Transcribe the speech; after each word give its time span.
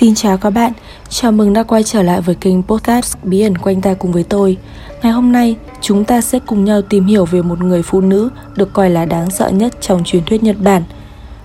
Xin 0.00 0.14
chào 0.14 0.36
các 0.36 0.50
bạn, 0.50 0.72
chào 1.08 1.32
mừng 1.32 1.52
đã 1.52 1.62
quay 1.62 1.82
trở 1.82 2.02
lại 2.02 2.20
với 2.20 2.34
kênh 2.34 2.62
podcast 2.62 3.16
Bí 3.22 3.40
ẩn 3.40 3.58
quanh 3.58 3.80
ta 3.80 3.94
cùng 3.94 4.12
với 4.12 4.22
tôi. 4.22 4.56
Ngày 5.02 5.12
hôm 5.12 5.32
nay, 5.32 5.56
chúng 5.80 6.04
ta 6.04 6.20
sẽ 6.20 6.38
cùng 6.46 6.64
nhau 6.64 6.82
tìm 6.82 7.06
hiểu 7.06 7.24
về 7.24 7.42
một 7.42 7.60
người 7.60 7.82
phụ 7.82 8.00
nữ 8.00 8.28
được 8.56 8.72
coi 8.72 8.90
là 8.90 9.04
đáng 9.04 9.30
sợ 9.30 9.48
nhất 9.48 9.72
trong 9.80 10.04
truyền 10.04 10.24
thuyết 10.24 10.42
Nhật 10.42 10.56
Bản. 10.60 10.82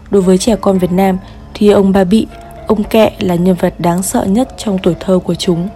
Đối 0.09 0.21
với 0.21 0.37
trẻ 0.37 0.55
con 0.61 0.77
Việt 0.77 0.91
Nam 0.91 1.18
thì 1.54 1.69
ông 1.69 1.91
Ba 1.91 2.04
Bị, 2.04 2.27
ông 2.68 2.83
Kẹ 2.83 3.11
là 3.19 3.36
nhân 3.36 3.55
vật 3.59 3.73
đáng 3.79 4.04
sợ 4.04 4.23
nhất 4.23 4.54
trong 4.57 4.77
tuổi 4.83 4.95
thơ 4.99 5.20
của 5.20 5.36
chúng. 5.36 5.70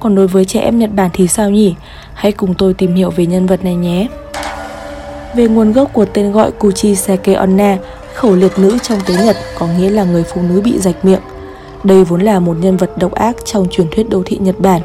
Còn 0.00 0.14
đối 0.14 0.26
với 0.26 0.44
trẻ 0.44 0.60
em 0.60 0.78
Nhật 0.78 0.90
Bản 0.94 1.10
thì 1.12 1.28
sao 1.28 1.50
nhỉ? 1.50 1.74
Hãy 2.14 2.32
cùng 2.32 2.54
tôi 2.54 2.74
tìm 2.74 2.94
hiểu 2.94 3.10
về 3.10 3.26
nhân 3.26 3.46
vật 3.46 3.64
này 3.64 3.74
nhé. 3.74 4.06
Về 5.34 5.48
nguồn 5.48 5.72
gốc 5.72 5.92
của 5.92 6.04
tên 6.04 6.32
gọi 6.32 6.50
Kuchisake 6.52 7.34
Onna, 7.34 7.78
khẩu 8.14 8.34
liệt 8.34 8.58
nữ 8.58 8.78
trong 8.82 8.98
tiếng 9.06 9.24
Nhật 9.24 9.36
có 9.58 9.66
nghĩa 9.66 9.90
là 9.90 10.04
người 10.04 10.24
phụ 10.34 10.42
nữ 10.42 10.60
bị 10.60 10.78
rạch 10.78 11.04
miệng. 11.04 11.20
Đây 11.84 12.04
vốn 12.04 12.20
là 12.20 12.40
một 12.40 12.56
nhân 12.60 12.76
vật 12.76 12.98
độc 12.98 13.12
ác 13.12 13.36
trong 13.44 13.66
truyền 13.70 13.86
thuyết 13.90 14.08
đô 14.10 14.22
thị 14.26 14.38
Nhật 14.40 14.60
Bản. 14.60 14.80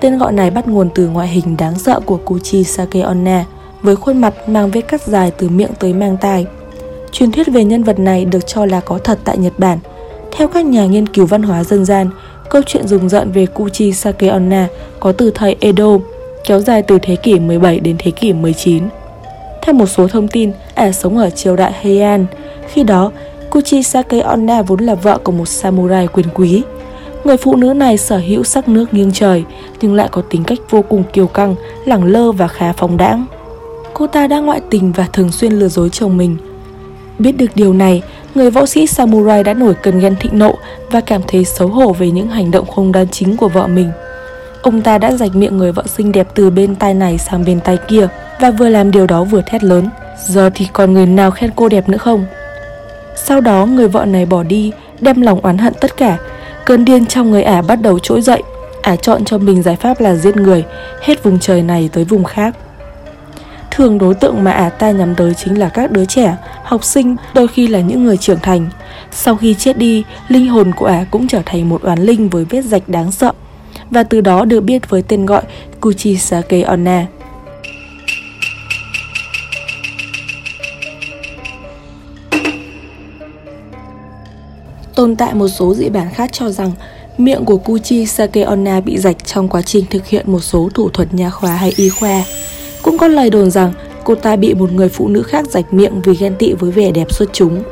Tên 0.00 0.18
gọi 0.18 0.32
này 0.32 0.50
bắt 0.50 0.68
nguồn 0.68 0.88
từ 0.94 1.08
ngoại 1.08 1.28
hình 1.28 1.56
đáng 1.56 1.78
sợ 1.78 2.00
của 2.06 2.16
Kuchi 2.16 2.64
Onna, 3.06 3.44
với 3.82 3.96
khuôn 3.96 4.20
mặt 4.20 4.48
mang 4.48 4.70
vết 4.70 4.80
cắt 4.80 5.02
dài 5.02 5.30
từ 5.30 5.48
miệng 5.48 5.70
tới 5.78 5.92
mang 5.92 6.16
tai. 6.20 6.46
Truyền 7.12 7.32
thuyết 7.32 7.46
về 7.52 7.64
nhân 7.64 7.82
vật 7.82 7.98
này 7.98 8.24
được 8.24 8.46
cho 8.46 8.66
là 8.66 8.80
có 8.80 8.98
thật 8.98 9.18
tại 9.24 9.38
Nhật 9.38 9.52
Bản. 9.58 9.78
Theo 10.32 10.48
các 10.48 10.64
nhà 10.64 10.86
nghiên 10.86 11.06
cứu 11.06 11.26
văn 11.26 11.42
hóa 11.42 11.64
dân 11.64 11.84
gian, 11.84 12.10
câu 12.50 12.62
chuyện 12.66 12.88
rùng 12.88 13.08
rợn 13.08 13.32
về 13.32 13.46
Kuchi 13.46 13.92
Onna 14.32 14.68
có 15.00 15.12
từ 15.12 15.30
thời 15.30 15.56
Edo, 15.60 15.98
kéo 16.44 16.60
dài 16.60 16.82
từ 16.82 16.98
thế 17.02 17.16
kỷ 17.16 17.38
17 17.38 17.80
đến 17.80 17.96
thế 17.98 18.10
kỷ 18.10 18.32
19. 18.32 18.88
Theo 19.62 19.74
một 19.74 19.86
số 19.86 20.08
thông 20.08 20.28
tin, 20.28 20.52
ả 20.74 20.92
sống 20.92 21.18
ở 21.18 21.30
triều 21.30 21.56
đại 21.56 21.72
Heian. 21.80 22.26
Khi 22.68 22.82
đó, 22.84 23.12
Kuchisake 23.52 24.20
Onna 24.20 24.62
vốn 24.62 24.80
là 24.80 24.94
vợ 24.94 25.18
của 25.24 25.32
một 25.32 25.48
samurai 25.48 26.06
quyền 26.06 26.26
quý. 26.34 26.62
Người 27.24 27.36
phụ 27.36 27.56
nữ 27.56 27.74
này 27.74 27.98
sở 27.98 28.18
hữu 28.18 28.44
sắc 28.44 28.68
nước 28.68 28.94
nghiêng 28.94 29.12
trời, 29.12 29.44
nhưng 29.80 29.94
lại 29.94 30.08
có 30.12 30.22
tính 30.22 30.44
cách 30.44 30.58
vô 30.70 30.82
cùng 30.82 31.04
kiêu 31.12 31.26
căng, 31.26 31.54
lẳng 31.84 32.04
lơ 32.04 32.32
và 32.32 32.48
khá 32.48 32.72
phóng 32.72 32.96
đãng. 32.96 33.24
Cô 33.94 34.06
ta 34.06 34.26
đã 34.26 34.38
ngoại 34.40 34.60
tình 34.70 34.92
và 34.92 35.08
thường 35.12 35.32
xuyên 35.32 35.52
lừa 35.52 35.68
dối 35.68 35.88
chồng 35.90 36.16
mình. 36.16 36.36
Biết 37.18 37.32
được 37.32 37.46
điều 37.54 37.72
này, 37.72 38.02
người 38.34 38.50
võ 38.50 38.66
sĩ 38.66 38.86
samurai 38.86 39.44
đã 39.44 39.54
nổi 39.54 39.74
cơn 39.74 40.00
ghen 40.00 40.16
thịnh 40.20 40.38
nộ 40.38 40.54
và 40.90 41.00
cảm 41.00 41.20
thấy 41.28 41.44
xấu 41.44 41.68
hổ 41.68 41.92
về 41.92 42.10
những 42.10 42.28
hành 42.28 42.50
động 42.50 42.66
không 42.66 42.92
đoan 42.92 43.08
chính 43.08 43.36
của 43.36 43.48
vợ 43.48 43.66
mình. 43.66 43.90
Ông 44.62 44.82
ta 44.82 44.98
đã 44.98 45.12
rạch 45.12 45.36
miệng 45.36 45.58
người 45.58 45.72
vợ 45.72 45.82
xinh 45.86 46.12
đẹp 46.12 46.28
từ 46.34 46.50
bên 46.50 46.74
tai 46.74 46.94
này 46.94 47.18
sang 47.18 47.44
bên 47.44 47.60
tai 47.60 47.78
kia 47.88 48.08
và 48.40 48.50
vừa 48.50 48.68
làm 48.68 48.90
điều 48.90 49.06
đó 49.06 49.24
vừa 49.24 49.42
thét 49.46 49.64
lớn. 49.64 49.88
Giờ 50.26 50.50
thì 50.54 50.66
còn 50.72 50.92
người 50.92 51.06
nào 51.06 51.30
khen 51.30 51.50
cô 51.56 51.68
đẹp 51.68 51.88
nữa 51.88 51.98
không? 51.98 52.24
Sau 53.16 53.40
đó 53.40 53.66
người 53.66 53.88
vợ 53.88 54.04
này 54.04 54.26
bỏ 54.26 54.42
đi, 54.42 54.72
đem 55.00 55.20
lòng 55.20 55.40
oán 55.40 55.58
hận 55.58 55.74
tất 55.80 55.96
cả. 55.96 56.18
Cơn 56.64 56.84
điên 56.84 57.06
trong 57.06 57.30
người 57.30 57.42
ả 57.42 57.62
bắt 57.62 57.82
đầu 57.82 57.98
trỗi 57.98 58.20
dậy. 58.20 58.42
Ả 58.82 58.96
chọn 58.96 59.24
cho 59.24 59.38
mình 59.38 59.62
giải 59.62 59.76
pháp 59.76 60.00
là 60.00 60.14
giết 60.14 60.36
người, 60.36 60.64
hết 61.02 61.24
vùng 61.24 61.38
trời 61.38 61.62
này 61.62 61.90
tới 61.92 62.04
vùng 62.04 62.24
khác. 62.24 62.56
Thường 63.70 63.98
đối 63.98 64.14
tượng 64.14 64.44
mà 64.44 64.50
ả 64.50 64.68
ta 64.68 64.90
nhắm 64.90 65.14
tới 65.14 65.34
chính 65.34 65.58
là 65.58 65.68
các 65.68 65.90
đứa 65.90 66.04
trẻ, 66.04 66.36
học 66.64 66.84
sinh, 66.84 67.16
đôi 67.34 67.48
khi 67.48 67.66
là 67.66 67.80
những 67.80 68.04
người 68.04 68.16
trưởng 68.16 68.40
thành. 68.42 68.70
Sau 69.10 69.36
khi 69.36 69.54
chết 69.54 69.78
đi, 69.78 70.04
linh 70.28 70.48
hồn 70.48 70.72
của 70.76 70.86
ả 70.86 71.04
cũng 71.10 71.28
trở 71.28 71.42
thành 71.46 71.68
một 71.68 71.82
oán 71.82 71.98
linh 71.98 72.28
với 72.28 72.44
vết 72.44 72.62
rạch 72.62 72.88
đáng 72.88 73.12
sợ 73.12 73.32
và 73.90 74.02
từ 74.02 74.20
đó 74.20 74.44
được 74.44 74.60
biết 74.60 74.90
với 74.90 75.02
tên 75.02 75.26
gọi 75.26 75.42
Kuchisake 75.80 76.62
Onna. 76.62 77.06
Tồn 85.02 85.16
tại 85.16 85.34
một 85.34 85.48
số 85.48 85.74
dị 85.74 85.88
bản 85.88 86.08
khác 86.14 86.30
cho 86.32 86.50
rằng 86.50 86.72
miệng 87.18 87.44
của 87.44 87.56
Kuchi 87.56 88.06
Sakeonna 88.06 88.80
bị 88.80 88.98
rạch 88.98 89.24
trong 89.24 89.48
quá 89.48 89.62
trình 89.62 89.84
thực 89.90 90.06
hiện 90.06 90.32
một 90.32 90.40
số 90.40 90.68
thủ 90.74 90.88
thuật 90.88 91.14
nha 91.14 91.30
khoa 91.30 91.50
hay 91.50 91.72
y 91.76 91.88
khoa. 91.88 92.24
Cũng 92.82 92.98
có 92.98 93.08
lời 93.08 93.30
đồn 93.30 93.50
rằng 93.50 93.72
cô 94.04 94.14
ta 94.14 94.36
bị 94.36 94.54
một 94.54 94.72
người 94.72 94.88
phụ 94.88 95.08
nữ 95.08 95.22
khác 95.22 95.46
rạch 95.50 95.74
miệng 95.74 96.02
vì 96.04 96.14
ghen 96.14 96.34
tị 96.38 96.52
với 96.52 96.70
vẻ 96.70 96.90
đẹp 96.90 97.12
xuất 97.12 97.28
chúng. 97.32 97.62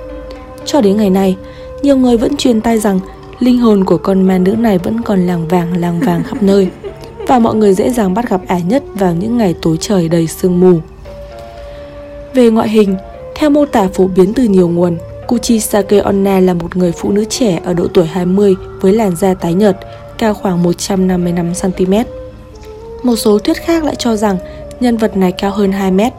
Cho 0.64 0.80
đến 0.80 0.96
ngày 0.96 1.10
nay, 1.10 1.36
nhiều 1.82 1.96
người 1.96 2.16
vẫn 2.16 2.36
truyền 2.36 2.60
tay 2.60 2.78
rằng 2.78 3.00
linh 3.38 3.58
hồn 3.58 3.84
của 3.84 3.98
con 3.98 4.22
ma 4.22 4.38
nữ 4.38 4.52
này 4.52 4.78
vẫn 4.78 5.02
còn 5.02 5.26
làng 5.26 5.48
vàng 5.48 5.76
làng 5.76 6.00
vàng 6.00 6.22
khắp 6.24 6.42
nơi 6.42 6.68
và 7.28 7.38
mọi 7.38 7.54
người 7.54 7.74
dễ 7.74 7.90
dàng 7.90 8.14
bắt 8.14 8.30
gặp 8.30 8.40
ả 8.46 8.58
nhất 8.58 8.82
vào 8.94 9.14
những 9.14 9.38
ngày 9.38 9.54
tối 9.62 9.76
trời 9.80 10.08
đầy 10.08 10.26
sương 10.26 10.60
mù. 10.60 10.80
Về 12.34 12.50
ngoại 12.50 12.68
hình, 12.68 12.96
theo 13.34 13.50
mô 13.50 13.66
tả 13.66 13.88
phổ 13.94 14.06
biến 14.06 14.34
từ 14.34 14.44
nhiều 14.44 14.68
nguồn, 14.68 14.98
Kuchi 15.30 15.60
Sake 15.60 15.98
Onna 15.98 16.40
là 16.40 16.54
một 16.54 16.76
người 16.76 16.92
phụ 16.92 17.12
nữ 17.12 17.24
trẻ 17.28 17.60
ở 17.64 17.74
độ 17.74 17.86
tuổi 17.94 18.06
20 18.06 18.56
với 18.80 18.92
làn 18.92 19.16
da 19.16 19.34
tái 19.34 19.54
nhợt, 19.54 19.76
cao 20.18 20.34
khoảng 20.34 20.62
155cm. 20.62 22.04
Một 23.02 23.16
số 23.16 23.38
thuyết 23.38 23.56
khác 23.56 23.84
lại 23.84 23.94
cho 23.94 24.16
rằng 24.16 24.36
nhân 24.80 24.96
vật 24.96 25.16
này 25.16 25.32
cao 25.32 25.50
hơn 25.50 25.72
2 25.72 25.90
mét. 25.90 26.12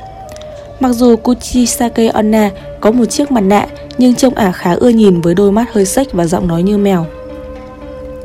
Mặc 0.79 0.89
dù 0.89 1.15
Kuchi 1.15 1.65
Sake 1.65 2.07
Onna 2.07 2.49
có 2.81 2.91
một 2.91 3.05
chiếc 3.05 3.31
mặt 3.31 3.41
nạ 3.41 3.67
nhưng 3.97 4.15
trông 4.15 4.33
ả 4.33 4.51
khá 4.51 4.73
ưa 4.73 4.89
nhìn 4.89 5.21
với 5.21 5.35
đôi 5.35 5.51
mắt 5.51 5.73
hơi 5.73 5.85
sách 5.85 6.07
và 6.11 6.25
giọng 6.25 6.47
nói 6.47 6.63
như 6.63 6.77
mèo. 6.77 7.05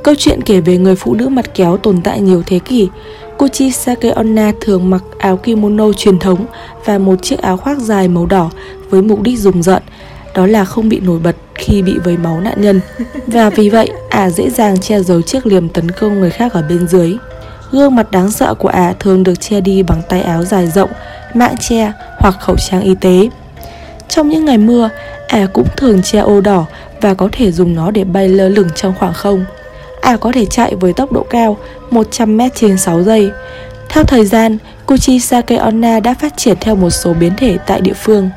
Câu 0.03 0.15
chuyện 0.19 0.43
kể 0.43 0.61
về 0.61 0.79
người 0.79 0.97
phụ 0.97 1.15
nữ 1.15 1.29
mặt 1.29 1.55
kéo 1.55 1.77
tồn 1.77 2.03
tại 2.03 2.21
nhiều 2.21 2.43
thế 2.47 2.59
kỷ. 2.59 2.89
Kuchi 3.39 3.71
Sake 3.71 4.11
Onna 4.11 4.53
thường 4.61 4.91
mặc 4.91 5.03
áo 5.19 5.37
kimono 5.37 5.93
truyền 5.93 6.19
thống 6.19 6.47
và 6.85 6.99
một 6.99 7.23
chiếc 7.23 7.39
áo 7.39 7.57
khoác 7.57 7.79
dài 7.79 8.09
màu 8.09 8.27
đỏ 8.27 8.51
với 8.91 9.03
mục 9.03 9.23
đích 9.23 9.39
rùng 9.39 9.63
rợn 9.63 9.83
đó 10.37 10.47
là 10.47 10.65
không 10.65 10.89
bị 10.89 11.01
nổi 11.01 11.19
bật 11.19 11.37
khi 11.55 11.83
bị 11.83 11.99
vấy 12.05 12.17
máu 12.17 12.41
nạn 12.41 12.61
nhân 12.61 12.81
và 13.27 13.51
vì 13.51 13.71
vậy 13.71 13.91
ả 14.11 14.31
dễ 14.31 14.51
dàng 14.51 14.81
che 14.81 15.01
giấu 15.01 15.23
chiếc 15.23 15.47
liềm 15.47 15.69
tấn 15.69 15.91
công 15.91 16.21
người 16.21 16.31
khác 16.31 16.53
ở 16.53 16.63
bên 16.69 16.89
dưới. 16.89 17.17
Gương 17.73 17.95
mặt 17.97 18.11
đáng 18.11 18.31
sợ 18.31 18.55
của 18.55 18.69
ả 18.69 18.95
thường 19.01 19.23
được 19.23 19.41
che 19.41 19.61
đi 19.61 19.83
bằng 19.83 20.03
tay 20.09 20.23
áo 20.23 20.45
dài 20.45 20.67
rộng, 20.67 20.91
mạng 21.35 21.55
che 21.61 21.93
hoặc 22.19 22.35
khẩu 22.41 22.57
trang 22.57 22.83
y 22.83 22.95
tế. 23.01 23.29
Trong 24.09 24.29
những 24.29 24.45
ngày 24.45 24.59
mưa, 24.59 24.91
ả 25.29 25.47
cũng 25.53 25.67
thường 25.77 26.03
che 26.03 26.19
ô 26.19 26.41
đỏ 26.41 26.65
và 27.01 27.15
có 27.15 27.29
thể 27.33 27.53
dùng 27.53 27.75
nó 27.75 27.91
để 27.91 28.05
bay 28.05 28.29
lơ 28.29 28.49
lửng 28.49 28.69
trong 28.75 28.95
khoảng 28.99 29.15
không. 29.15 29.45
Ả 30.01 30.17
có 30.17 30.33
thể 30.33 30.47
chạy 30.47 30.75
với 30.75 30.93
tốc 30.93 31.13
độ 31.13 31.27
cao 31.31 31.57
100m 31.91 32.49
trên 32.55 32.79
6 32.79 33.03
giây. 33.03 33.31
Theo 33.89 34.05
thời 34.05 34.27
gian, 34.27 34.59
Kuchisake 34.87 35.57
Onna 35.57 36.01
đã 36.01 36.15
phát 36.15 36.37
triển 36.37 36.57
theo 36.61 36.75
một 36.75 36.91
số 36.91 37.15
biến 37.15 37.33
thể 37.37 37.59
tại 37.67 37.81
địa 37.81 37.95
phương. 37.95 38.31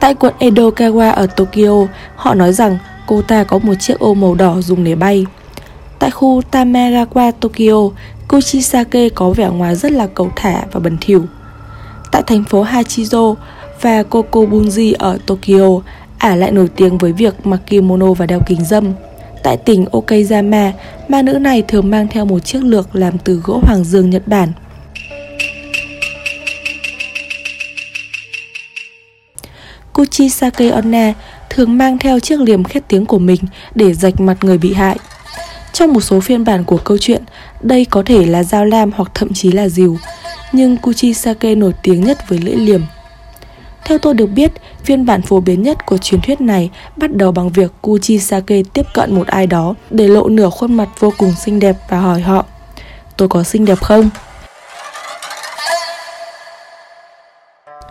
Tại 0.00 0.14
quận 0.14 0.34
Edokawa 0.38 1.12
ở 1.12 1.26
Tokyo, 1.26 1.86
họ 2.16 2.34
nói 2.34 2.52
rằng 2.52 2.78
cô 3.06 3.22
ta 3.22 3.44
có 3.44 3.58
một 3.58 3.74
chiếc 3.74 3.98
ô 3.98 4.14
màu 4.14 4.34
đỏ 4.34 4.60
dùng 4.60 4.84
để 4.84 4.94
bay. 4.94 5.26
Tại 5.98 6.10
khu 6.10 6.42
Tamagawa, 6.50 7.32
Tokyo, 7.40 7.90
Kuchisake 8.28 9.08
có 9.08 9.30
vẻ 9.30 9.48
ngoài 9.48 9.76
rất 9.76 9.92
là 9.92 10.06
cầu 10.06 10.30
thả 10.36 10.62
và 10.72 10.80
bẩn 10.80 10.96
thỉu. 11.00 11.24
Tại 12.12 12.22
thành 12.26 12.44
phố 12.44 12.64
Hachizo 12.64 13.34
và 13.80 14.02
Kokobunji 14.02 14.94
ở 14.98 15.18
Tokyo, 15.26 15.80
ả 16.18 16.36
lại 16.36 16.52
nổi 16.52 16.68
tiếng 16.76 16.98
với 16.98 17.12
việc 17.12 17.46
mặc 17.46 17.60
kimono 17.66 18.12
và 18.12 18.26
đeo 18.26 18.40
kính 18.46 18.64
dâm. 18.64 18.92
Tại 19.42 19.56
tỉnh 19.56 19.86
Okayama, 19.92 20.72
ma 21.08 21.22
nữ 21.22 21.32
này 21.32 21.62
thường 21.62 21.90
mang 21.90 22.08
theo 22.08 22.24
một 22.24 22.38
chiếc 22.38 22.64
lược 22.64 22.96
làm 22.96 23.18
từ 23.18 23.40
gỗ 23.44 23.60
hoàng 23.62 23.84
dương 23.84 24.10
Nhật 24.10 24.28
Bản– 24.28 24.52
Kuchisake 29.96 30.70
Onna 30.70 31.12
thường 31.50 31.78
mang 31.78 31.98
theo 31.98 32.20
chiếc 32.20 32.40
liềm 32.40 32.64
khét 32.64 32.88
tiếng 32.88 33.06
của 33.06 33.18
mình 33.18 33.40
để 33.74 33.94
rạch 33.94 34.20
mặt 34.20 34.36
người 34.40 34.58
bị 34.58 34.72
hại. 34.72 34.98
Trong 35.72 35.92
một 35.92 36.00
số 36.00 36.20
phiên 36.20 36.44
bản 36.44 36.64
của 36.64 36.76
câu 36.76 36.98
chuyện, 36.98 37.22
đây 37.60 37.84
có 37.84 38.02
thể 38.06 38.26
là 38.26 38.42
dao 38.42 38.64
lam 38.64 38.90
hoặc 38.96 39.10
thậm 39.14 39.32
chí 39.32 39.52
là 39.52 39.68
rìu, 39.68 39.98
nhưng 40.52 40.76
Kuchisake 40.76 41.54
nổi 41.54 41.72
tiếng 41.82 42.04
nhất 42.04 42.28
với 42.28 42.38
lưỡi 42.38 42.56
liềm. 42.56 42.80
Theo 43.84 43.98
tôi 43.98 44.14
được 44.14 44.26
biết, 44.26 44.52
phiên 44.84 45.06
bản 45.06 45.22
phổ 45.22 45.40
biến 45.40 45.62
nhất 45.62 45.86
của 45.86 45.98
truyền 45.98 46.20
thuyết 46.20 46.40
này 46.40 46.70
bắt 46.96 47.16
đầu 47.16 47.32
bằng 47.32 47.48
việc 47.48 47.72
Kuchisake 47.82 48.62
tiếp 48.72 48.86
cận 48.94 49.14
một 49.14 49.26
ai 49.26 49.46
đó 49.46 49.74
để 49.90 50.08
lộ 50.08 50.28
nửa 50.28 50.50
khuôn 50.50 50.74
mặt 50.74 50.88
vô 50.98 51.12
cùng 51.18 51.32
xinh 51.44 51.60
đẹp 51.60 51.76
và 51.88 52.00
hỏi 52.00 52.20
họ 52.20 52.44
Tôi 53.16 53.28
có 53.28 53.42
xinh 53.42 53.64
đẹp 53.64 53.78
không? 53.82 54.10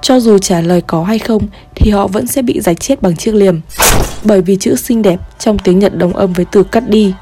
Cho 0.07 0.19
dù 0.19 0.37
trả 0.37 0.61
lời 0.61 0.81
có 0.87 1.03
hay 1.03 1.19
không 1.19 1.47
thì 1.75 1.91
họ 1.91 2.07
vẫn 2.07 2.27
sẽ 2.27 2.41
bị 2.41 2.61
rạch 2.61 2.79
chết 2.79 3.01
bằng 3.01 3.15
chiếc 3.15 3.35
liềm. 3.35 3.61
Bởi 4.23 4.41
vì 4.41 4.57
chữ 4.59 4.75
xinh 4.75 5.01
đẹp 5.01 5.19
trong 5.39 5.59
tiếng 5.59 5.79
Nhật 5.79 5.97
đồng 5.97 6.15
âm 6.15 6.33
với 6.33 6.45
từ 6.51 6.63
cắt 6.63 6.89
đi. 6.89 7.13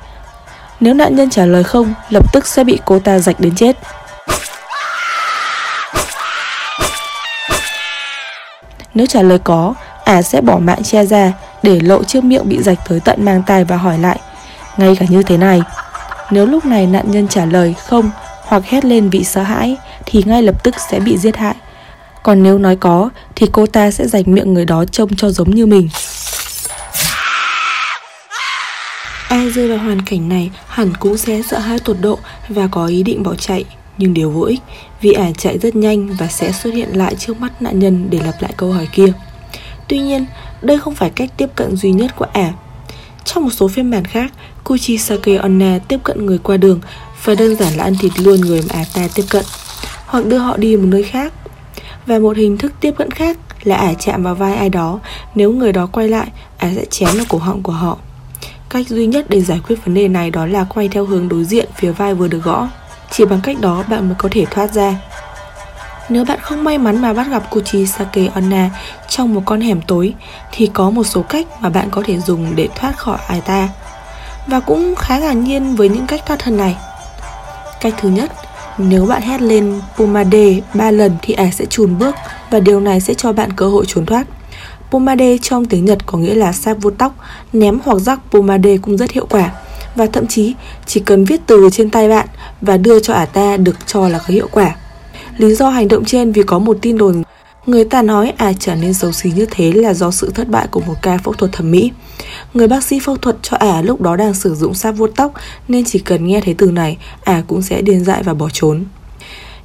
Nếu 0.79 0.93
nạn 0.93 1.15
nhân 1.15 1.29
trả 1.29 1.45
lời 1.45 1.63
không, 1.63 1.93
lập 2.09 2.33
tức 2.33 2.47
sẽ 2.47 2.63
bị 2.63 2.79
cô 2.85 2.99
ta 2.99 3.19
rạch 3.19 3.39
đến 3.39 3.55
chết. 3.55 3.77
Nếu 8.93 9.05
trả 9.05 9.21
lời 9.21 9.39
có, 9.39 9.73
ả 10.03 10.21
sẽ 10.21 10.41
bỏ 10.41 10.57
mạng 10.57 10.83
che 10.83 11.05
ra 11.05 11.33
để 11.63 11.79
lộ 11.79 12.03
chiếc 12.03 12.23
miệng 12.23 12.49
bị 12.49 12.63
rạch 12.63 12.79
tới 12.89 12.99
tận 12.99 13.25
mang 13.25 13.43
tai 13.47 13.63
và 13.63 13.77
hỏi 13.77 13.97
lại. 13.99 14.19
Ngay 14.77 14.95
cả 14.99 15.05
như 15.09 15.23
thế 15.23 15.37
này, 15.37 15.61
nếu 16.31 16.45
lúc 16.45 16.65
này 16.65 16.85
nạn 16.85 17.11
nhân 17.11 17.27
trả 17.27 17.45
lời 17.45 17.75
không 17.87 18.11
hoặc 18.43 18.63
hét 18.65 18.85
lên 18.85 19.09
vì 19.09 19.23
sợ 19.23 19.43
hãi 19.43 19.77
thì 20.05 20.23
ngay 20.25 20.43
lập 20.43 20.63
tức 20.63 20.75
sẽ 20.91 20.99
bị 20.99 21.17
giết 21.17 21.37
hại. 21.37 21.55
Còn 22.23 22.43
nếu 22.43 22.57
nói 22.57 22.75
có 22.75 23.09
thì 23.35 23.47
cô 23.51 23.65
ta 23.65 23.91
sẽ 23.91 24.07
dành 24.07 24.23
miệng 24.25 24.53
người 24.53 24.65
đó 24.65 24.85
trông 24.85 25.15
cho 25.15 25.29
giống 25.29 25.55
như 25.55 25.65
mình. 25.65 25.89
Ai 29.27 29.51
rơi 29.51 29.67
vào 29.67 29.77
hoàn 29.77 30.01
cảnh 30.01 30.29
này 30.29 30.51
hẳn 30.67 30.93
cũng 30.99 31.17
sẽ 31.17 31.41
sợ 31.41 31.59
hãi 31.59 31.79
tột 31.79 31.97
độ 32.01 32.19
và 32.49 32.67
có 32.67 32.87
ý 32.87 33.03
định 33.03 33.23
bỏ 33.23 33.35
chạy. 33.35 33.65
Nhưng 33.97 34.13
điều 34.13 34.31
vô 34.31 34.41
ích 34.41 34.59
vì 35.01 35.11
ả 35.11 35.31
chạy 35.37 35.57
rất 35.57 35.75
nhanh 35.75 36.15
và 36.19 36.27
sẽ 36.27 36.51
xuất 36.51 36.73
hiện 36.73 36.89
lại 36.97 37.15
trước 37.15 37.39
mắt 37.39 37.61
nạn 37.61 37.79
nhân 37.79 38.07
để 38.09 38.19
lặp 38.25 38.41
lại 38.41 38.53
câu 38.57 38.71
hỏi 38.71 38.87
kia. 38.91 39.13
Tuy 39.87 39.99
nhiên, 39.99 40.25
đây 40.61 40.79
không 40.79 40.95
phải 40.95 41.09
cách 41.09 41.29
tiếp 41.37 41.49
cận 41.55 41.75
duy 41.75 41.91
nhất 41.91 42.15
của 42.15 42.25
ả. 42.33 42.53
Trong 43.25 43.43
một 43.43 43.49
số 43.53 43.67
phiên 43.67 43.91
bản 43.91 44.05
khác, 44.05 44.31
Kuchisake 44.63 45.35
Onna 45.35 45.79
tiếp 45.87 45.99
cận 46.03 46.25
người 46.25 46.37
qua 46.37 46.57
đường 46.57 46.79
và 47.23 47.35
đơn 47.35 47.55
giản 47.55 47.73
là 47.73 47.83
ăn 47.83 47.95
thịt 47.99 48.11
luôn 48.19 48.41
người 48.41 48.61
mà 48.61 48.75
ả 48.75 48.85
ta 48.93 49.07
tiếp 49.15 49.23
cận. 49.29 49.45
Hoặc 50.05 50.25
đưa 50.25 50.37
họ 50.37 50.57
đi 50.57 50.77
một 50.77 50.87
nơi 50.87 51.03
khác 51.03 51.33
và 52.05 52.19
một 52.19 52.37
hình 52.37 52.57
thức 52.57 52.73
tiếp 52.79 52.93
cận 52.97 53.11
khác 53.11 53.37
là 53.63 53.75
ả 53.75 53.93
chạm 53.93 54.23
vào 54.23 54.35
vai 54.35 54.55
ai 54.55 54.69
đó 54.69 54.99
Nếu 55.35 55.51
người 55.51 55.71
đó 55.71 55.87
quay 55.91 56.07
lại, 56.07 56.27
ả 56.57 56.71
sẽ 56.75 56.85
chém 56.85 57.09
vào 57.15 57.25
cổ 57.29 57.37
họng 57.37 57.63
của 57.63 57.73
họ 57.73 57.97
Cách 58.69 58.87
duy 58.87 59.05
nhất 59.05 59.25
để 59.29 59.41
giải 59.41 59.59
quyết 59.67 59.85
vấn 59.85 59.93
đề 59.95 60.07
này 60.07 60.31
đó 60.31 60.45
là 60.45 60.65
quay 60.69 60.87
theo 60.87 61.05
hướng 61.05 61.29
đối 61.29 61.43
diện 61.43 61.69
phía 61.75 61.91
vai 61.91 62.13
vừa 62.13 62.27
được 62.27 62.43
gõ 62.43 62.67
Chỉ 63.11 63.25
bằng 63.25 63.39
cách 63.43 63.59
đó 63.61 63.83
bạn 63.89 64.07
mới 64.07 64.15
có 64.17 64.29
thể 64.31 64.45
thoát 64.45 64.73
ra 64.73 64.95
nếu 66.09 66.25
bạn 66.25 66.39
không 66.41 66.63
may 66.63 66.77
mắn 66.77 67.01
mà 67.01 67.13
bắt 67.13 67.27
gặp 67.29 67.49
Kuchisake 67.49 68.29
Onna 68.35 68.69
trong 69.09 69.33
một 69.33 69.41
con 69.45 69.61
hẻm 69.61 69.81
tối 69.81 70.13
thì 70.51 70.69
có 70.73 70.89
một 70.89 71.03
số 71.03 71.21
cách 71.21 71.47
mà 71.61 71.69
bạn 71.69 71.89
có 71.91 72.03
thể 72.05 72.19
dùng 72.19 72.55
để 72.55 72.69
thoát 72.75 72.97
khỏi 72.97 73.17
ai 73.27 73.41
ta. 73.41 73.69
Và 74.47 74.59
cũng 74.59 74.95
khá 74.95 75.19
ngạc 75.19 75.33
nhiên 75.33 75.75
với 75.75 75.89
những 75.89 76.07
cách 76.07 76.21
thoát 76.25 76.39
thân 76.39 76.57
này. 76.57 76.75
Cách 77.81 77.93
thứ 77.97 78.09
nhất, 78.09 78.31
nếu 78.77 79.05
bạn 79.05 79.21
hét 79.21 79.41
lên 79.41 79.79
Pomade 79.97 80.59
3 80.73 80.91
lần 80.91 81.11
thì 81.21 81.33
ả 81.33 81.51
sẽ 81.51 81.65
chùn 81.65 81.97
bước 81.97 82.15
và 82.49 82.59
điều 82.59 82.79
này 82.79 83.01
sẽ 83.01 83.13
cho 83.13 83.33
bạn 83.33 83.53
cơ 83.53 83.69
hội 83.69 83.85
trốn 83.87 84.05
thoát. 84.05 84.27
Pomade 84.91 85.37
trong 85.37 85.65
tiếng 85.65 85.85
Nhật 85.85 86.05
có 86.05 86.17
nghĩa 86.17 86.35
là 86.35 86.53
sáp 86.53 86.77
vuốt 86.81 86.93
tóc, 86.97 87.15
ném 87.53 87.79
hoặc 87.83 87.99
rắc 87.99 88.19
pomade 88.31 88.77
cũng 88.77 88.97
rất 88.97 89.11
hiệu 89.11 89.25
quả. 89.29 89.51
Và 89.95 90.05
thậm 90.05 90.27
chí 90.27 90.53
chỉ 90.85 90.99
cần 90.99 91.25
viết 91.25 91.41
từ 91.45 91.69
trên 91.71 91.89
tay 91.89 92.09
bạn 92.09 92.27
và 92.61 92.77
đưa 92.77 92.99
cho 92.99 93.13
ả 93.13 93.25
ta 93.25 93.57
được 93.57 93.75
cho 93.87 94.09
là 94.09 94.19
có 94.19 94.25
hiệu 94.27 94.47
quả. 94.51 94.75
Lý 95.37 95.55
do 95.55 95.69
hành 95.69 95.87
động 95.87 96.05
trên 96.05 96.31
vì 96.31 96.43
có 96.43 96.59
một 96.59 96.77
tin 96.81 96.97
đồn 96.97 97.23
Người 97.65 97.85
ta 97.85 98.01
nói 98.01 98.33
à 98.37 98.53
trở 98.59 98.75
nên 98.75 98.93
xấu 98.93 99.11
xí 99.11 99.31
như 99.31 99.45
thế 99.51 99.71
là 99.71 99.93
do 99.93 100.11
sự 100.11 100.31
thất 100.35 100.49
bại 100.49 100.67
của 100.71 100.79
một 100.79 100.95
ca 101.01 101.17
phẫu 101.17 101.33
thuật 101.33 101.51
thẩm 101.51 101.71
mỹ 101.71 101.91
Người 102.53 102.67
bác 102.67 102.83
sĩ 102.83 102.99
phẫu 102.99 103.17
thuật 103.17 103.35
cho 103.41 103.57
ả 103.57 103.81
lúc 103.81 104.01
đó 104.01 104.15
đang 104.15 104.33
sử 104.33 104.55
dụng 104.55 104.73
sáp 104.73 104.95
vuốt 104.95 105.11
tóc 105.15 105.33
Nên 105.67 105.85
chỉ 105.85 105.99
cần 105.99 106.27
nghe 106.27 106.41
thấy 106.41 106.55
từ 106.57 106.71
này, 106.71 106.97
ả 107.23 107.43
cũng 107.47 107.61
sẽ 107.61 107.81
điên 107.81 108.03
dại 108.03 108.23
và 108.23 108.33
bỏ 108.33 108.49
trốn 108.53 108.83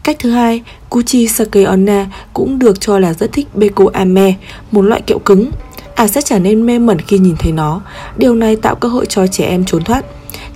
Cách 0.03 0.17
thứ 0.19 0.31
hai, 0.31 0.63
Kuchi 0.89 1.29
Sakeona 1.29 2.07
cũng 2.33 2.59
được 2.59 2.81
cho 2.81 2.99
là 2.99 3.13
rất 3.13 3.33
thích 3.33 3.47
Beko 3.55 3.85
Ame, 3.93 4.35
một 4.71 4.83
loại 4.83 5.01
kẹo 5.01 5.19
cứng. 5.19 5.51
Ả 5.95 6.07
sẽ 6.07 6.23
trở 6.23 6.39
nên 6.39 6.67
mê 6.67 6.79
mẩn 6.79 7.01
khi 7.01 7.19
nhìn 7.19 7.37
thấy 7.39 7.53
nó. 7.53 7.81
Điều 8.17 8.35
này 8.35 8.57
tạo 8.57 8.75
cơ 8.75 8.89
hội 8.89 9.07
cho 9.07 9.27
trẻ 9.27 9.45
em 9.45 9.65
trốn 9.65 9.85
thoát. 9.85 10.05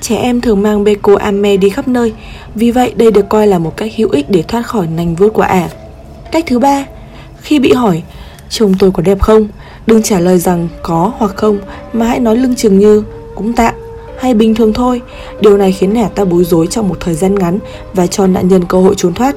Trẻ 0.00 0.16
em 0.16 0.40
thường 0.40 0.62
mang 0.62 0.84
Beko 0.84 1.16
Ame 1.16 1.56
đi 1.56 1.68
khắp 1.68 1.88
nơi, 1.88 2.12
vì 2.54 2.70
vậy 2.70 2.92
đây 2.96 3.10
được 3.10 3.28
coi 3.28 3.46
là 3.46 3.58
một 3.58 3.76
cách 3.76 3.92
hữu 3.96 4.10
ích 4.10 4.30
để 4.30 4.42
thoát 4.42 4.66
khỏi 4.66 4.86
nành 4.86 5.14
vuốt 5.14 5.28
của 5.28 5.42
ả. 5.42 5.68
Cách 6.32 6.44
thứ 6.46 6.58
ba, 6.58 6.84
khi 7.42 7.58
bị 7.58 7.72
hỏi 7.72 8.02
Chồng 8.50 8.74
tôi 8.78 8.90
có 8.90 9.02
đẹp 9.02 9.20
không? 9.20 9.48
Đừng 9.86 10.02
trả 10.02 10.20
lời 10.20 10.38
rằng 10.38 10.68
có 10.82 11.12
hoặc 11.18 11.36
không 11.36 11.58
Mà 11.92 12.06
hãy 12.06 12.20
nói 12.20 12.36
lưng 12.36 12.56
chừng 12.56 12.78
như 12.78 13.02
Cũng 13.34 13.52
tạm 13.52 13.74
hay 14.18 14.34
bình 14.34 14.54
thường 14.54 14.72
thôi 14.72 15.00
Điều 15.40 15.56
này 15.56 15.72
khiến 15.72 15.94
nẻ 15.94 16.08
ta 16.14 16.24
bối 16.24 16.44
rối 16.44 16.66
trong 16.66 16.88
một 16.88 16.96
thời 17.00 17.14
gian 17.14 17.34
ngắn 17.34 17.58
Và 17.94 18.06
cho 18.06 18.26
nạn 18.26 18.48
nhân 18.48 18.64
cơ 18.64 18.78
hội 18.80 18.94
trốn 18.96 19.14
thoát. 19.14 19.36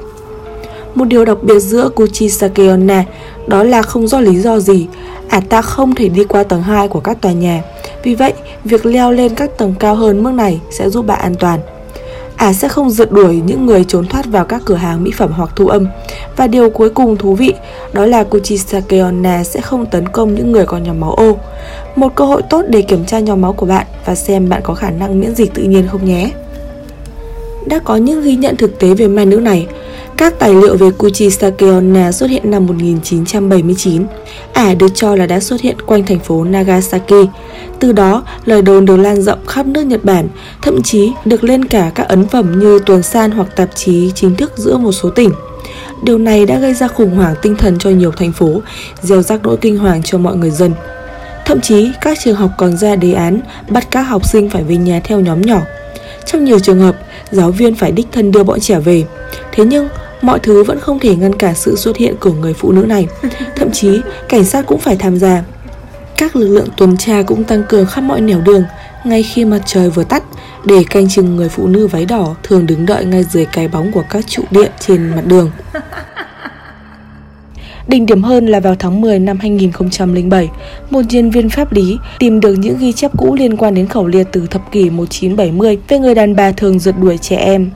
Một 0.94 1.04
điều 1.04 1.24
đặc 1.24 1.42
biệt 1.42 1.60
giữa 1.60 1.88
Kuchisake 1.88 2.68
Onna 2.68 3.04
Đó 3.46 3.62
là 3.62 3.82
không 3.82 4.08
do 4.08 4.20
lý 4.20 4.36
do 4.36 4.58
gì 4.58 4.86
Ả 5.28 5.40
ta 5.40 5.62
không 5.62 5.94
thể 5.94 6.08
đi 6.08 6.24
qua 6.24 6.42
tầng 6.42 6.62
2 6.62 6.88
của 6.88 7.00
các 7.00 7.20
tòa 7.20 7.32
nhà. 7.32 7.62
Vì 8.02 8.14
vậy, 8.14 8.32
việc 8.64 8.86
leo 8.86 9.12
lên 9.12 9.34
các 9.34 9.58
tầng 9.58 9.74
cao 9.78 9.94
hơn 9.94 10.22
mức 10.22 10.30
này 10.30 10.60
sẽ 10.70 10.90
giúp 10.90 11.06
bạn 11.06 11.20
an 11.20 11.34
toàn. 11.34 11.60
Ả 12.36 12.46
à, 12.46 12.52
sẽ 12.52 12.68
không 12.68 12.90
rượt 12.90 13.12
đuổi 13.12 13.42
những 13.46 13.66
người 13.66 13.84
trốn 13.84 14.06
thoát 14.06 14.26
vào 14.26 14.44
các 14.44 14.62
cửa 14.64 14.74
hàng 14.74 15.04
mỹ 15.04 15.10
phẩm 15.16 15.32
hoặc 15.32 15.50
thu 15.56 15.66
âm. 15.66 15.86
Và 16.36 16.46
điều 16.46 16.70
cuối 16.70 16.90
cùng 16.90 17.16
thú 17.16 17.34
vị 17.34 17.54
đó 17.92 18.06
là 18.06 18.24
Kuchisakeona 18.24 19.44
sẽ 19.44 19.60
không 19.60 19.86
tấn 19.86 20.08
công 20.08 20.34
những 20.34 20.52
người 20.52 20.66
có 20.66 20.78
nhóm 20.78 21.00
máu 21.00 21.10
O. 21.14 21.32
Một 21.96 22.14
cơ 22.14 22.24
hội 22.24 22.42
tốt 22.50 22.62
để 22.68 22.82
kiểm 22.82 23.04
tra 23.04 23.18
nhóm 23.18 23.40
máu 23.40 23.52
của 23.52 23.66
bạn 23.66 23.86
và 24.04 24.14
xem 24.14 24.48
bạn 24.48 24.60
có 24.64 24.74
khả 24.74 24.90
năng 24.90 25.20
miễn 25.20 25.34
dịch 25.34 25.54
tự 25.54 25.62
nhiên 25.62 25.88
không 25.88 26.04
nhé. 26.04 26.30
Đã 27.66 27.78
có 27.78 27.96
những 27.96 28.22
ghi 28.22 28.36
nhận 28.36 28.56
thực 28.56 28.78
tế 28.78 28.94
về 28.94 29.08
ma 29.08 29.24
nữ 29.24 29.36
này. 29.36 29.66
Các 30.16 30.38
tài 30.38 30.54
liệu 30.54 30.76
về 30.76 30.90
Kuchisake 30.90 31.66
Onna 31.66 32.12
xuất 32.12 32.30
hiện 32.30 32.50
năm 32.50 32.66
1979. 32.66 34.06
Ả 34.52 34.74
được 34.74 34.88
cho 34.94 35.14
là 35.14 35.26
đã 35.26 35.40
xuất 35.40 35.60
hiện 35.60 35.76
quanh 35.86 36.06
thành 36.06 36.18
phố 36.18 36.44
Nagasaki. 36.44 37.28
Từ 37.78 37.92
đó, 37.92 38.22
lời 38.44 38.62
đồn 38.62 38.84
được 38.84 38.96
lan 38.96 39.22
rộng 39.22 39.46
khắp 39.46 39.66
nước 39.66 39.82
Nhật 39.82 40.04
Bản, 40.04 40.28
thậm 40.62 40.82
chí 40.82 41.12
được 41.24 41.44
lên 41.44 41.64
cả 41.64 41.90
các 41.94 42.08
ấn 42.08 42.26
phẩm 42.26 42.58
như 42.58 42.78
tuần 42.86 43.02
san 43.02 43.30
hoặc 43.30 43.56
tạp 43.56 43.68
chí 43.74 44.12
chính 44.14 44.36
thức 44.36 44.52
giữa 44.56 44.76
một 44.76 44.92
số 44.92 45.10
tỉnh. 45.10 45.30
Điều 46.02 46.18
này 46.18 46.46
đã 46.46 46.58
gây 46.58 46.74
ra 46.74 46.88
khủng 46.88 47.16
hoảng 47.16 47.34
tinh 47.42 47.56
thần 47.56 47.78
cho 47.78 47.90
nhiều 47.90 48.12
thành 48.12 48.32
phố, 48.32 48.60
gieo 49.02 49.22
rắc 49.22 49.42
nỗi 49.42 49.56
kinh 49.56 49.78
hoàng 49.78 50.02
cho 50.02 50.18
mọi 50.18 50.36
người 50.36 50.50
dân. 50.50 50.72
Thậm 51.44 51.60
chí, 51.60 51.90
các 52.00 52.18
trường 52.24 52.36
học 52.36 52.50
còn 52.58 52.76
ra 52.76 52.96
đề 52.96 53.12
án 53.12 53.40
bắt 53.68 53.90
các 53.90 54.02
học 54.02 54.28
sinh 54.28 54.50
phải 54.50 54.62
về 54.62 54.76
nhà 54.76 55.00
theo 55.04 55.20
nhóm 55.20 55.42
nhỏ. 55.42 55.60
Trong 56.26 56.44
nhiều 56.44 56.58
trường 56.58 56.80
hợp, 56.80 56.96
giáo 57.30 57.50
viên 57.50 57.74
phải 57.74 57.92
đích 57.92 58.06
thân 58.12 58.32
đưa 58.32 58.42
bọn 58.42 58.60
trẻ 58.60 58.78
về. 58.78 59.04
Thế 59.52 59.64
nhưng, 59.64 59.88
mọi 60.22 60.38
thứ 60.38 60.64
vẫn 60.64 60.80
không 60.80 60.98
thể 60.98 61.16
ngăn 61.16 61.34
cản 61.34 61.54
sự 61.54 61.76
xuất 61.76 61.96
hiện 61.96 62.14
của 62.20 62.32
người 62.32 62.54
phụ 62.54 62.72
nữ 62.72 62.82
này. 62.82 63.06
Thậm 63.56 63.70
chí, 63.72 64.00
cảnh 64.28 64.44
sát 64.44 64.66
cũng 64.66 64.80
phải 64.80 64.96
tham 64.96 65.16
gia. 65.16 65.44
Các 66.16 66.36
lực 66.36 66.48
lượng 66.48 66.68
tuần 66.76 66.96
tra 66.96 67.22
cũng 67.22 67.44
tăng 67.44 67.62
cường 67.68 67.86
khắp 67.86 68.00
mọi 68.00 68.20
nẻo 68.20 68.40
đường 68.40 68.64
ngay 69.04 69.22
khi 69.22 69.44
mặt 69.44 69.60
trời 69.66 69.90
vừa 69.90 70.04
tắt 70.04 70.22
để 70.64 70.84
canh 70.90 71.08
chừng 71.08 71.36
người 71.36 71.48
phụ 71.48 71.66
nữ 71.66 71.86
váy 71.86 72.04
đỏ 72.04 72.34
thường 72.42 72.66
đứng 72.66 72.86
đợi 72.86 73.04
ngay 73.04 73.24
dưới 73.24 73.44
cái 73.44 73.68
bóng 73.68 73.92
của 73.92 74.04
các 74.10 74.26
trụ 74.26 74.42
điện 74.50 74.70
trên 74.80 75.10
mặt 75.10 75.22
đường. 75.26 75.50
Đỉnh 77.88 78.06
điểm 78.06 78.22
hơn 78.22 78.46
là 78.46 78.60
vào 78.60 78.74
tháng 78.78 79.00
10 79.00 79.18
năm 79.18 79.38
2007, 79.40 80.48
một 80.90 81.00
nhân 81.10 81.30
viên 81.30 81.48
pháp 81.48 81.72
lý 81.72 81.98
tìm 82.18 82.40
được 82.40 82.54
những 82.54 82.78
ghi 82.78 82.92
chép 82.92 83.10
cũ 83.18 83.36
liên 83.38 83.56
quan 83.56 83.74
đến 83.74 83.86
khẩu 83.88 84.06
liệt 84.06 84.26
từ 84.32 84.46
thập 84.46 84.72
kỷ 84.72 84.90
1970 84.90 85.78
về 85.88 85.98
người 85.98 86.14
đàn 86.14 86.36
bà 86.36 86.52
thường 86.52 86.78
rượt 86.78 86.94
đuổi 87.00 87.18
trẻ 87.18 87.36
em. 87.36 87.70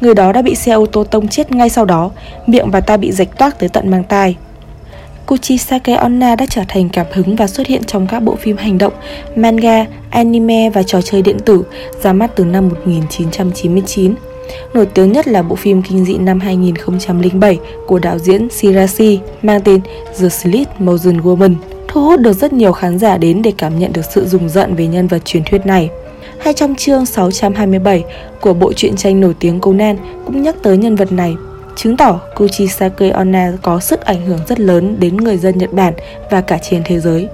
Người 0.00 0.14
đó 0.14 0.32
đã 0.32 0.42
bị 0.42 0.54
xe 0.54 0.72
ô 0.72 0.86
tô 0.86 1.04
tông 1.04 1.28
chết 1.28 1.52
ngay 1.52 1.70
sau 1.70 1.84
đó, 1.84 2.10
miệng 2.46 2.70
và 2.70 2.80
tai 2.80 2.98
bị 2.98 3.12
rạch 3.12 3.38
toác 3.38 3.58
tới 3.58 3.68
tận 3.68 3.90
mang 3.90 4.04
tai. 4.04 4.36
Kuchisake 5.26 5.94
Onna 5.94 6.36
đã 6.36 6.46
trở 6.50 6.62
thành 6.68 6.88
cảm 6.88 7.06
hứng 7.12 7.36
và 7.36 7.46
xuất 7.46 7.66
hiện 7.66 7.84
trong 7.84 8.06
các 8.06 8.20
bộ 8.20 8.36
phim 8.36 8.56
hành 8.56 8.78
động, 8.78 8.92
manga, 9.36 9.86
anime 10.10 10.70
và 10.70 10.82
trò 10.82 11.02
chơi 11.02 11.22
điện 11.22 11.38
tử 11.44 11.64
ra 12.02 12.12
mắt 12.12 12.30
từ 12.36 12.44
năm 12.44 12.68
1999. 12.68 14.14
Nổi 14.74 14.86
tiếng 14.86 15.12
nhất 15.12 15.28
là 15.28 15.42
bộ 15.42 15.56
phim 15.56 15.82
kinh 15.82 16.04
dị 16.04 16.18
năm 16.18 16.40
2007 16.40 17.58
của 17.86 17.98
đạo 17.98 18.18
diễn 18.18 18.50
Shirashi 18.50 19.20
mang 19.42 19.60
tên 19.60 19.80
The 20.20 20.28
Slit 20.28 20.68
Motion 20.78 21.20
Woman, 21.20 21.54
thu 21.88 22.04
hút 22.04 22.20
được 22.20 22.32
rất 22.32 22.52
nhiều 22.52 22.72
khán 22.72 22.98
giả 22.98 23.18
đến 23.18 23.42
để 23.42 23.52
cảm 23.58 23.78
nhận 23.78 23.92
được 23.92 24.04
sự 24.14 24.26
rùng 24.26 24.48
rợn 24.48 24.74
về 24.74 24.86
nhân 24.86 25.06
vật 25.06 25.24
truyền 25.24 25.44
thuyết 25.44 25.66
này. 25.66 25.90
Hay 26.40 26.54
trong 26.54 26.74
chương 26.74 27.06
627 27.06 28.04
của 28.40 28.54
bộ 28.54 28.72
truyện 28.72 28.96
tranh 28.96 29.20
nổi 29.20 29.34
tiếng 29.40 29.60
Conan 29.60 29.96
cũng 30.26 30.42
nhắc 30.42 30.56
tới 30.62 30.76
nhân 30.76 30.96
vật 30.96 31.12
này 31.12 31.34
chứng 31.76 31.96
tỏ 31.96 32.20
Kuchisake 32.36 33.10
Onna 33.10 33.52
có 33.62 33.80
sức 33.80 34.00
ảnh 34.00 34.26
hưởng 34.26 34.38
rất 34.48 34.60
lớn 34.60 34.96
đến 34.98 35.16
người 35.16 35.36
dân 35.36 35.58
Nhật 35.58 35.72
Bản 35.72 35.94
và 36.30 36.40
cả 36.40 36.58
trên 36.58 36.82
thế 36.84 37.00
giới. 37.00 37.28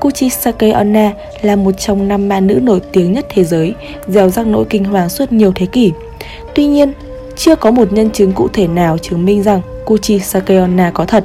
Kuchisake 0.00 0.70
Onna 0.70 1.12
là 1.42 1.56
một 1.56 1.72
trong 1.78 2.08
năm 2.08 2.28
ma 2.28 2.40
nữ 2.40 2.60
nổi 2.62 2.80
tiếng 2.92 3.12
nhất 3.12 3.26
thế 3.28 3.44
giới, 3.44 3.74
gieo 4.08 4.28
rắc 4.30 4.46
nỗi 4.46 4.64
kinh 4.70 4.84
hoàng 4.84 5.08
suốt 5.08 5.32
nhiều 5.32 5.52
thế 5.54 5.66
kỷ. 5.66 5.92
Tuy 6.54 6.66
nhiên, 6.66 6.92
chưa 7.36 7.56
có 7.56 7.70
một 7.70 7.92
nhân 7.92 8.10
chứng 8.10 8.32
cụ 8.32 8.48
thể 8.52 8.68
nào 8.68 8.98
chứng 8.98 9.24
minh 9.24 9.42
rằng 9.42 9.60
Kuchisake 9.84 10.58
Onna 10.58 10.90
có 10.94 11.04
thật. 11.04 11.24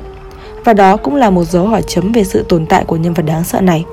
Và 0.65 0.73
đó 0.73 0.97
cũng 0.97 1.15
là 1.15 1.29
một 1.29 1.43
dấu 1.43 1.65
hỏi 1.65 1.81
chấm 1.87 2.11
về 2.11 2.23
sự 2.23 2.45
tồn 2.49 2.65
tại 2.65 2.85
của 2.85 2.95
nhân 2.95 3.13
vật 3.13 3.23
đáng 3.25 3.43
sợ 3.43 3.61
này. 3.61 3.85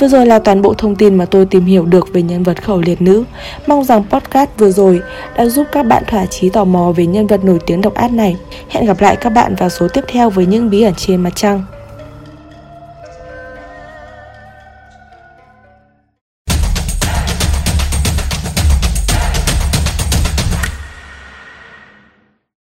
Vừa 0.00 0.08
rồi 0.08 0.26
là 0.26 0.38
toàn 0.38 0.62
bộ 0.62 0.74
thông 0.74 0.96
tin 0.96 1.14
mà 1.14 1.24
tôi 1.24 1.46
tìm 1.46 1.64
hiểu 1.64 1.84
được 1.84 2.08
về 2.12 2.22
nhân 2.22 2.42
vật 2.42 2.62
khẩu 2.62 2.80
liệt 2.80 3.02
nữ. 3.02 3.24
Mong 3.66 3.84
rằng 3.84 4.04
podcast 4.10 4.50
vừa 4.58 4.70
rồi 4.70 5.00
đã 5.36 5.46
giúp 5.46 5.66
các 5.72 5.82
bạn 5.82 6.02
thỏa 6.06 6.26
chí 6.26 6.48
tò 6.48 6.64
mò 6.64 6.92
về 6.96 7.06
nhân 7.06 7.26
vật 7.26 7.44
nổi 7.44 7.58
tiếng 7.66 7.80
độc 7.80 7.94
ác 7.94 8.12
này. 8.12 8.36
Hẹn 8.68 8.86
gặp 8.86 9.00
lại 9.00 9.16
các 9.16 9.30
bạn 9.30 9.54
vào 9.54 9.68
số 9.68 9.88
tiếp 9.88 10.04
theo 10.08 10.30
với 10.30 10.46
những 10.46 10.70
bí 10.70 10.82
ẩn 10.82 10.94
trên 10.96 11.20
mặt 11.20 11.32
trăng. 11.34 11.62